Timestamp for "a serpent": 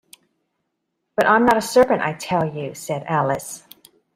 1.57-2.01